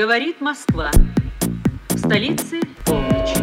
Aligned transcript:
Говорит 0.00 0.40
Москва. 0.40 0.90
В 1.90 1.98
столице 1.98 2.58
полночь. 2.86 3.36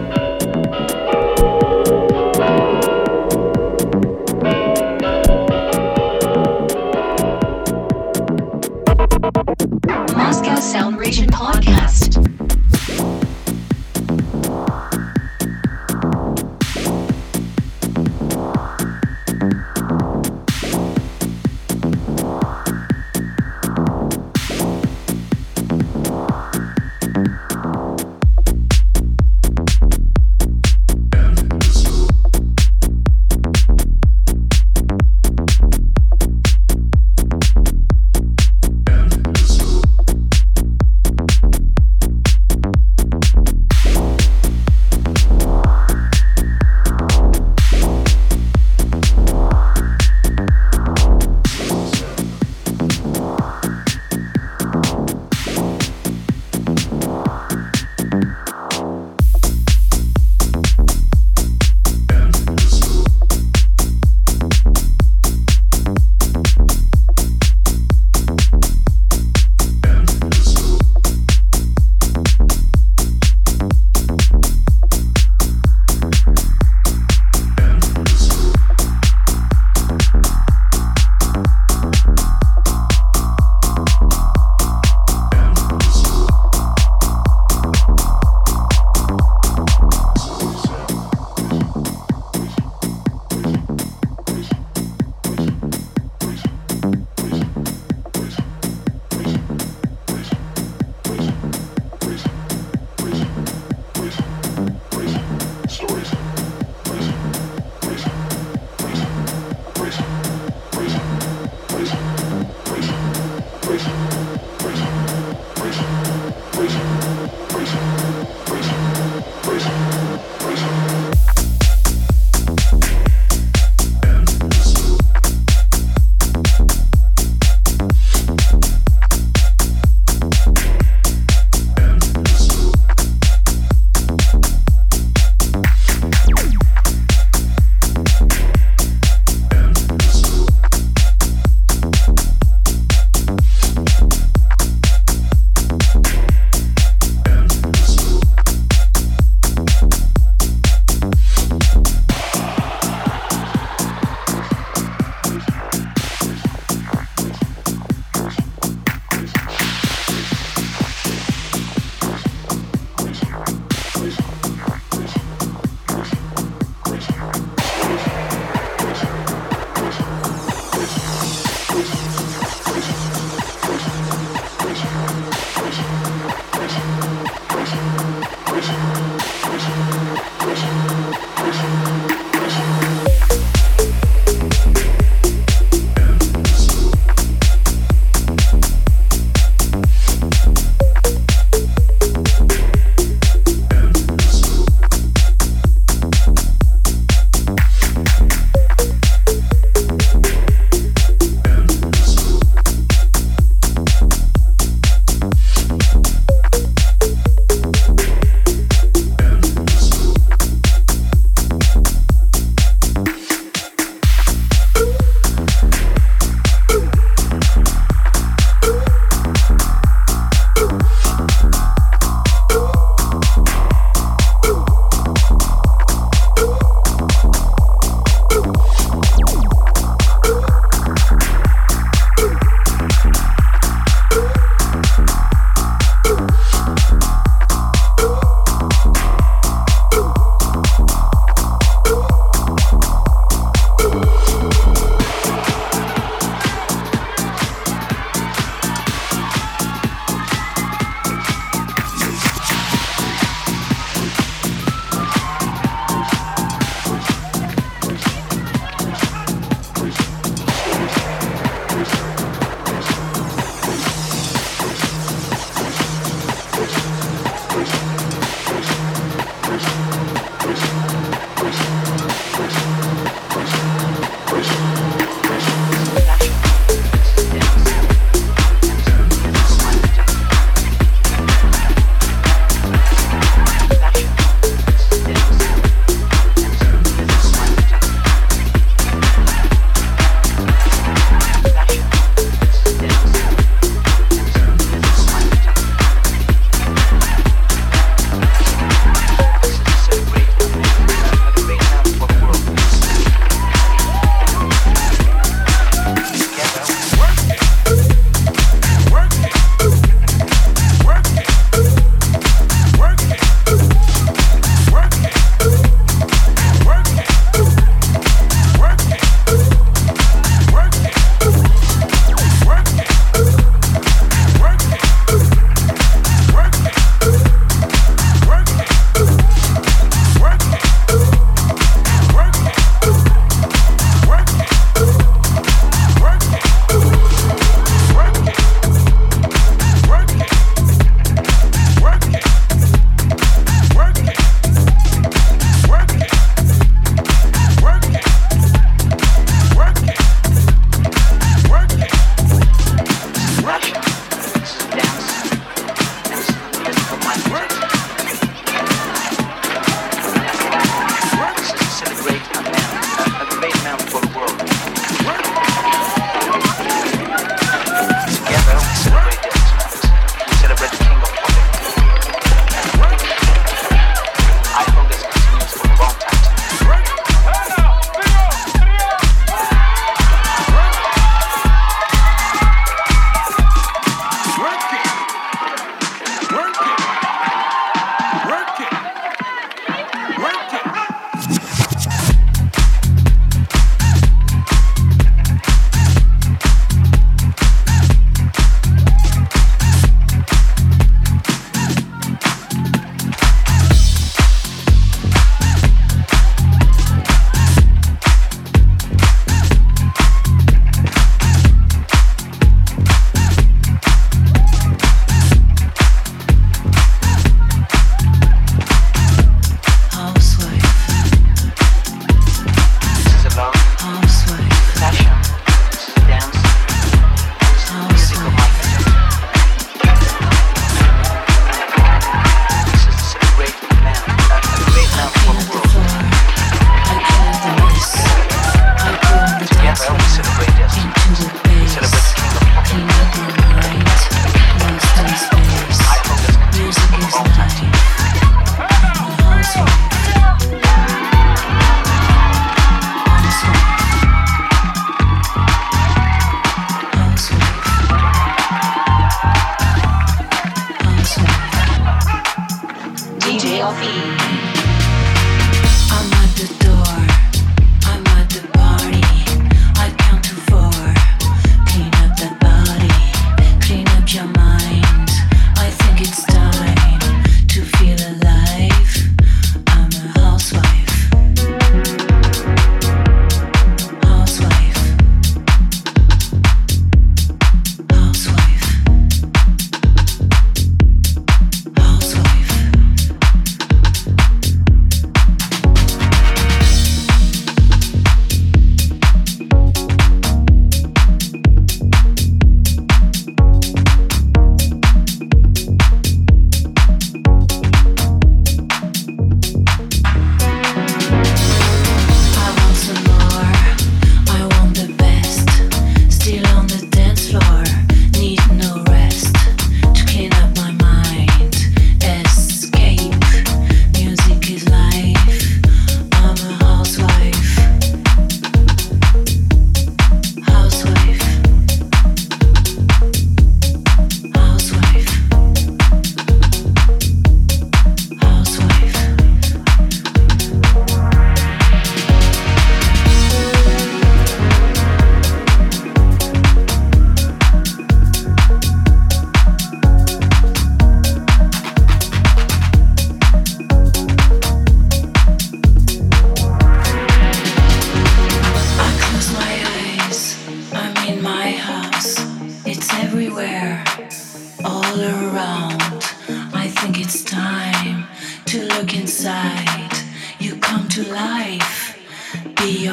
Moscow 10.15 10.57
Sound 10.57 10.97
Ration 10.97 11.29
Podcast. 11.29 11.96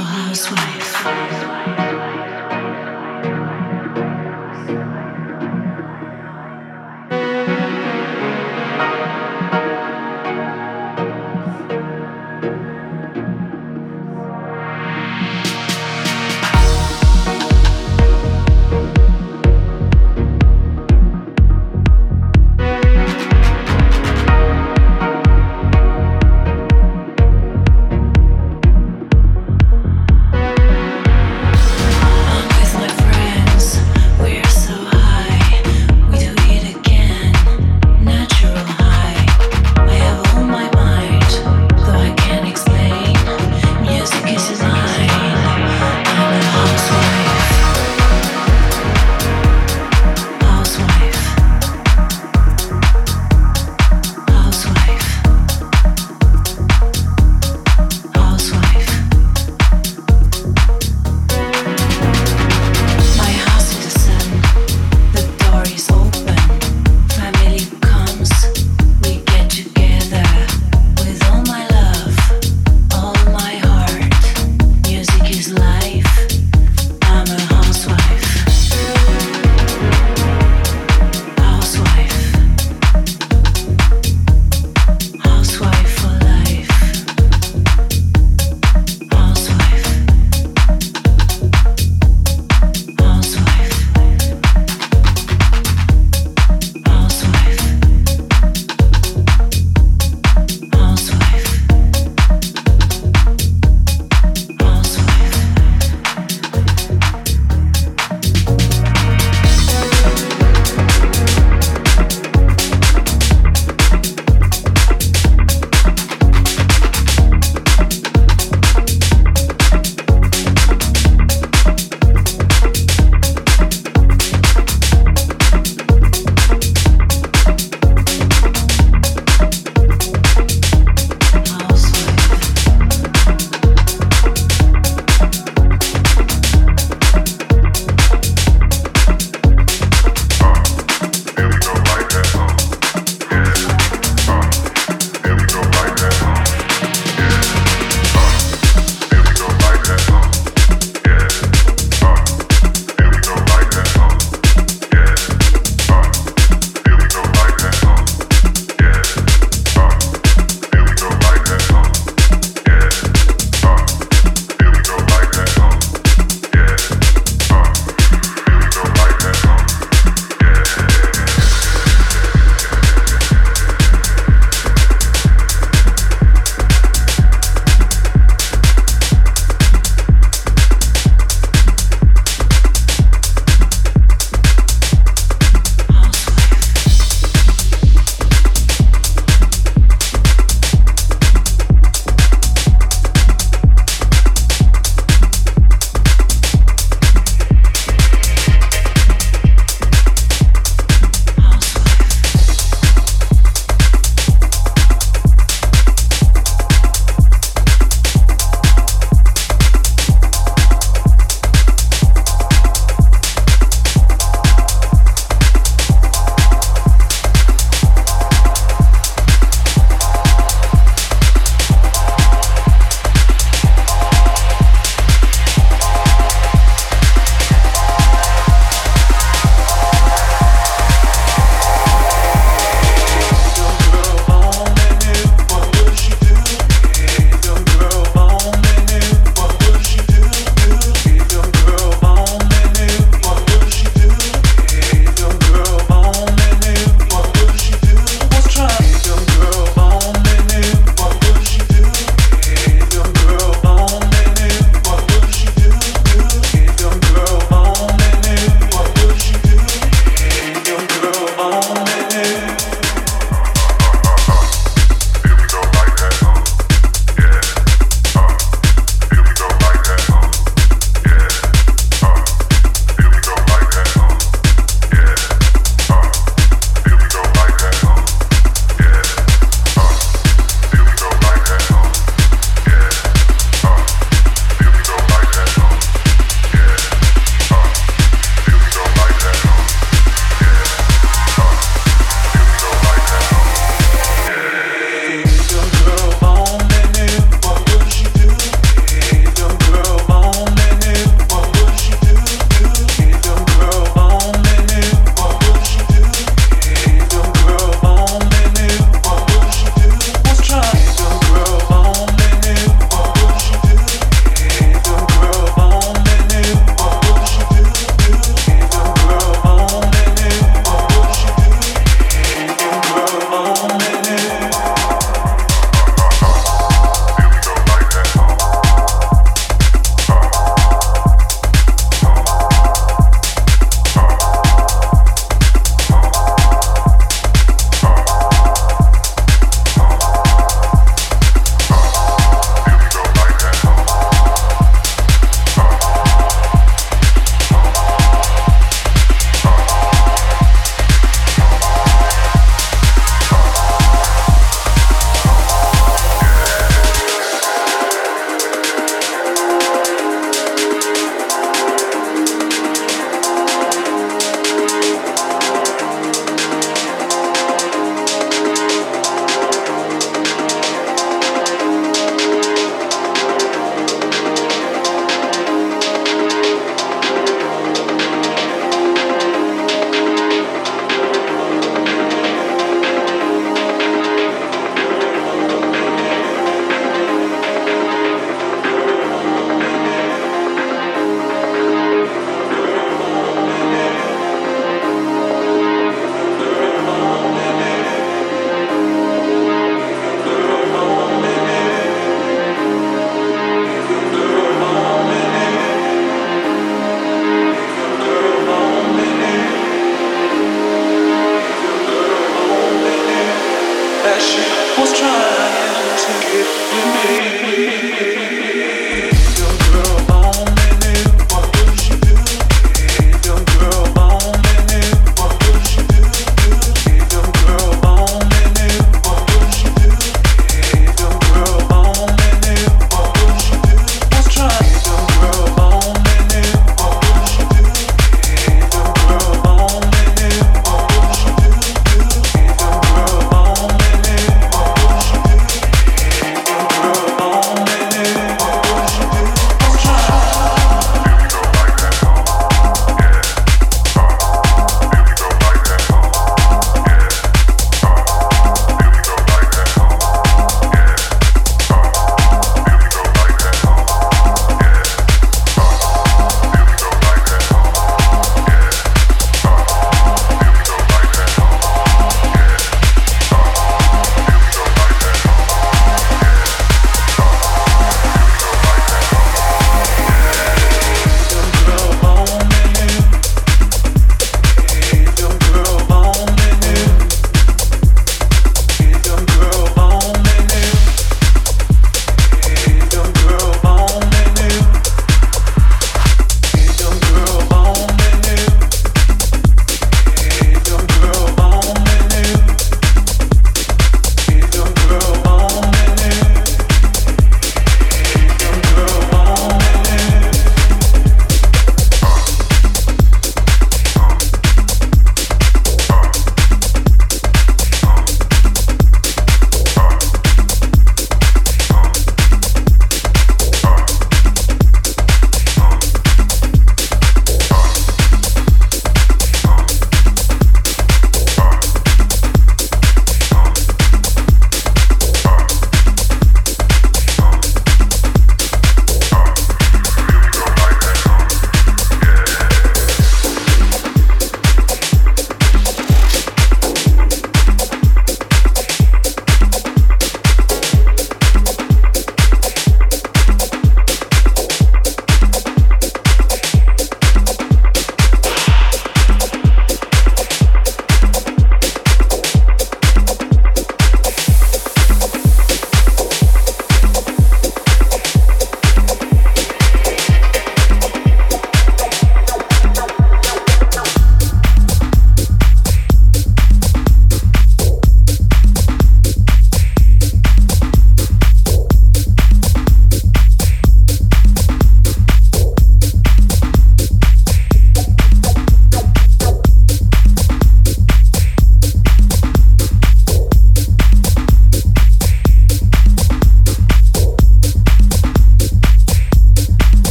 Real 0.00 0.08
Housewife. 0.08 1.59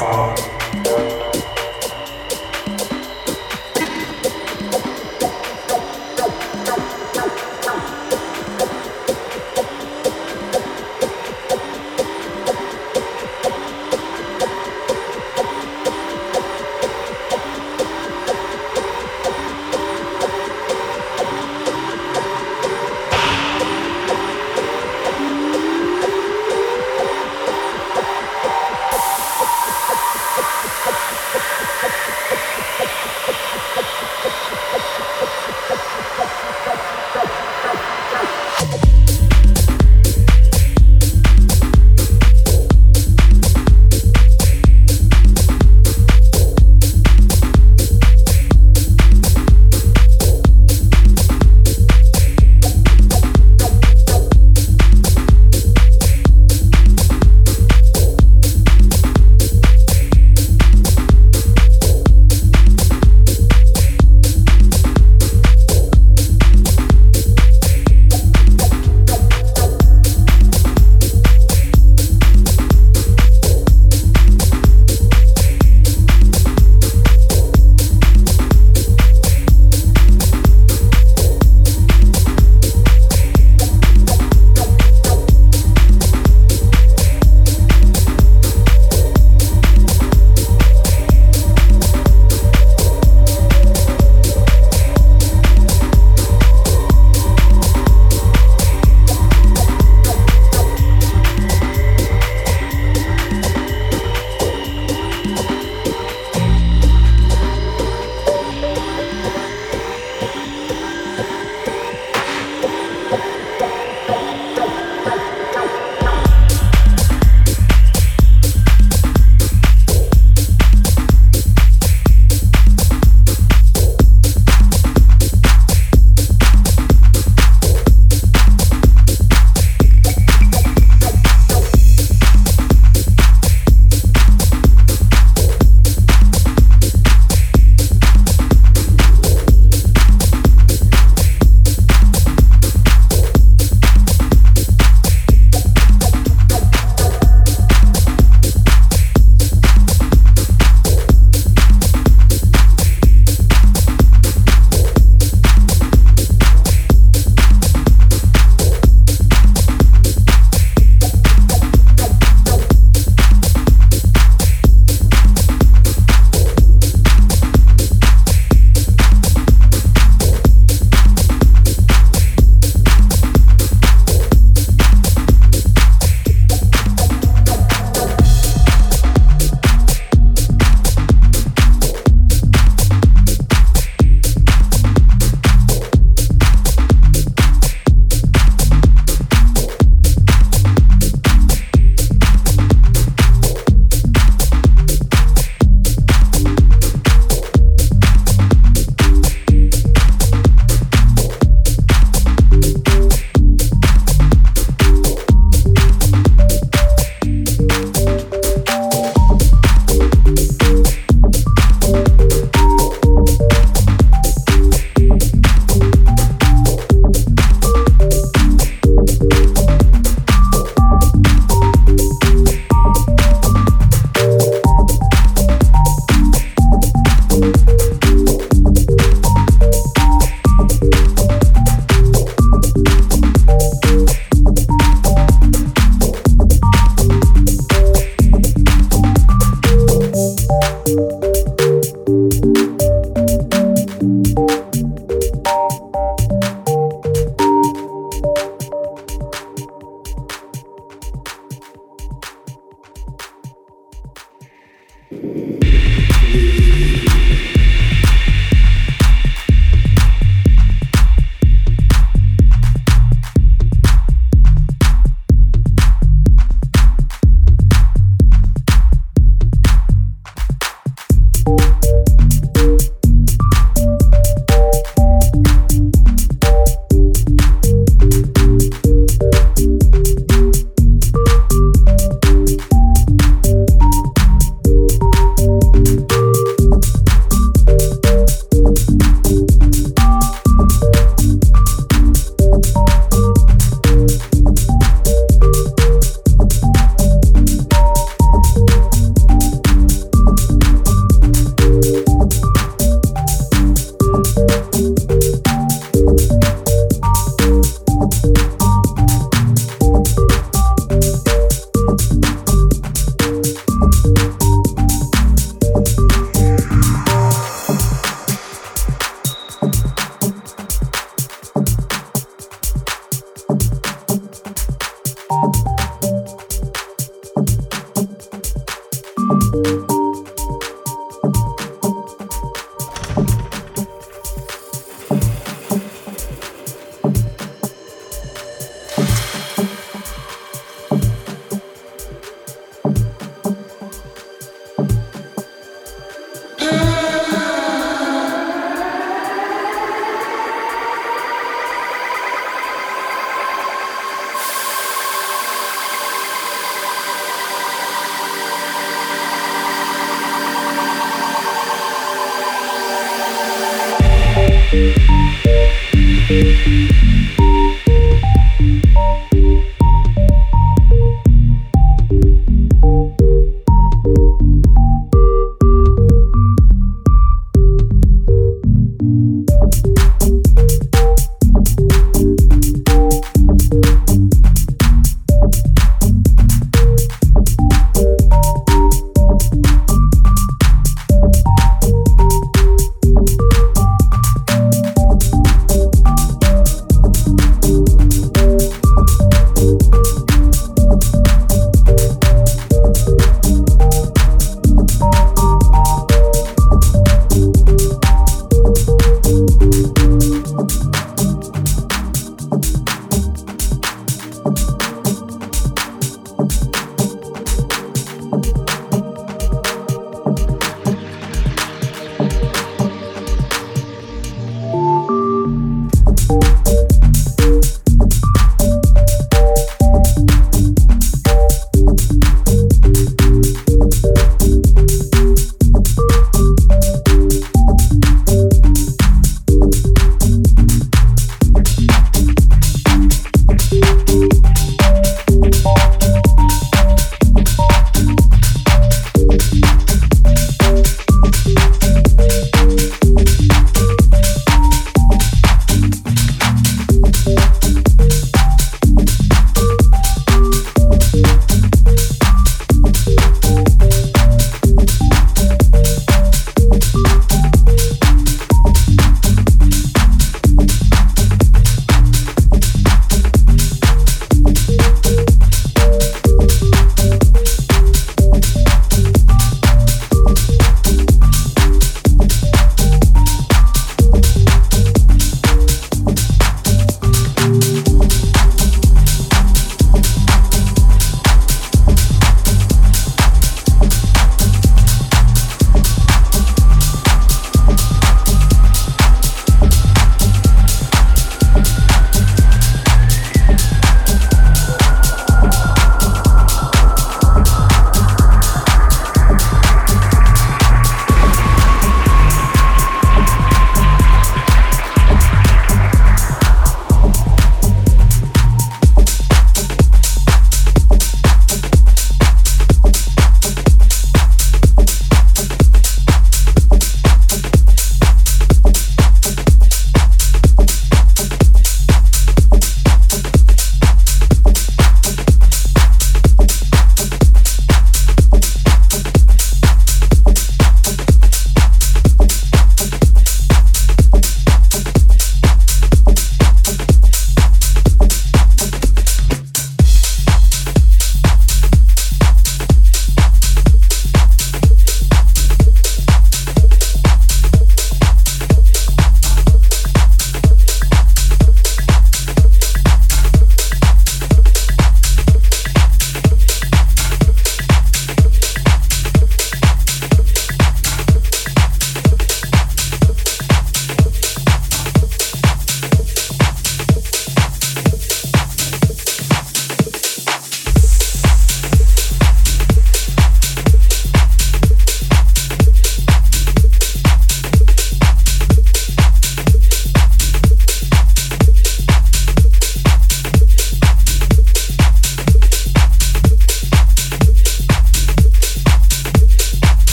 Bye. 0.00 0.49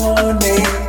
morning. 0.00 0.85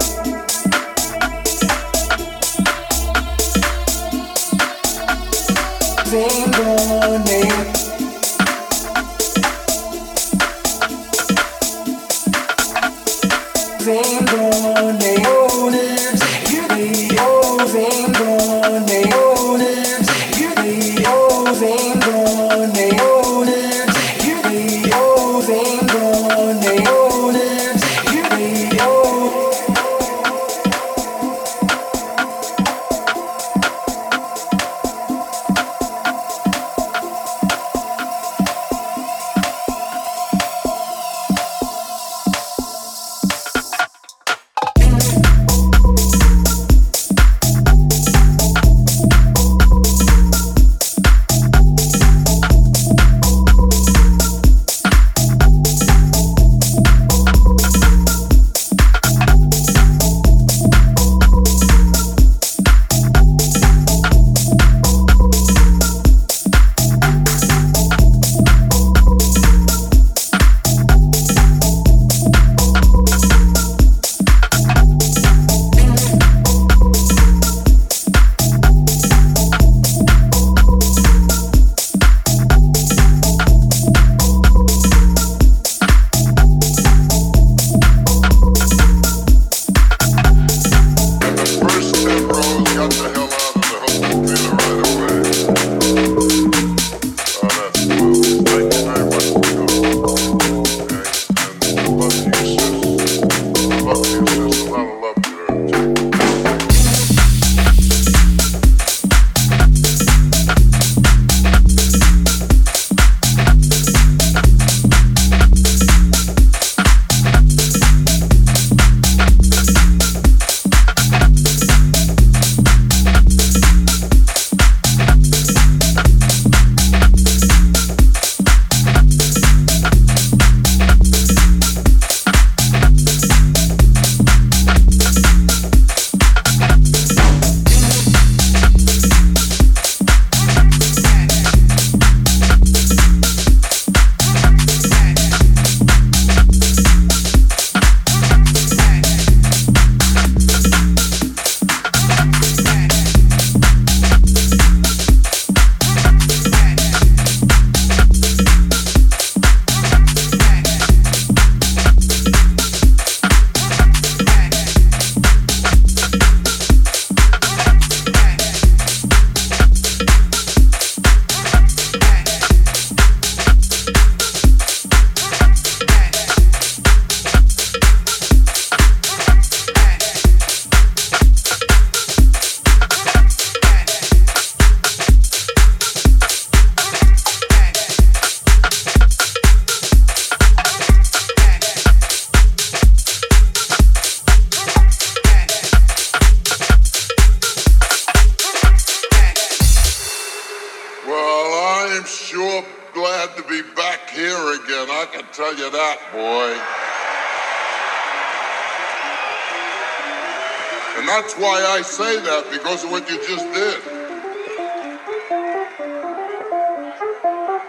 what 212.98 213.10
you 213.12 213.18
just 213.28 213.46
did. 213.54 213.78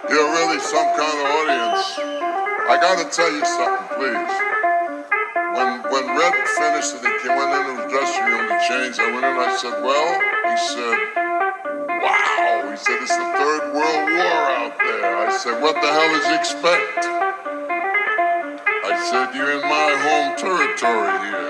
You're 0.09 0.31
really 0.33 0.59
some 0.59 0.89
kind 0.97 1.16
of 1.20 1.26
audience. 1.37 1.85
I 2.64 2.79
gotta 2.81 3.05
tell 3.12 3.31
you 3.31 3.45
something, 3.45 3.89
please. 3.93 4.33
When 5.53 5.68
when 5.93 6.16
Red 6.16 6.33
finished 6.57 6.97
and 6.97 7.05
he 7.05 7.12
came 7.20 7.37
went 7.37 7.53
in 7.61 7.76
the 7.76 7.89
dressing 7.93 8.24
room 8.24 8.49
to 8.49 8.57
change, 8.68 8.99
I 8.99 9.12
went 9.12 9.24
in 9.29 9.37
and 9.37 9.41
I 9.41 9.53
said, 9.61 9.76
Well, 9.85 10.11
he 10.49 10.57
said, 10.72 10.97
Wow. 11.85 12.70
He 12.70 12.76
said, 12.79 12.97
It's 13.03 13.16
the 13.16 13.29
third 13.37 13.62
world 13.76 14.05
war 14.09 14.41
out 14.64 14.74
there. 14.81 15.16
I 15.29 15.37
said, 15.37 15.61
What 15.61 15.74
the 15.74 15.93
hell 15.93 16.11
is 16.16 16.24
you 16.24 16.37
expect? 16.41 17.05
I 18.81 18.93
said, 19.11 19.37
You're 19.37 19.53
in 19.53 19.61
my 19.61 19.91
home 20.09 20.37
territory 20.41 21.12
here. 21.29 21.47